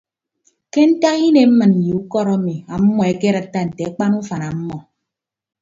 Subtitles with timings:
[0.71, 4.77] Ke ntak inem mmịn ye ukọt emi ọmmọ ekedatta nte akpan ufan ọmmọ.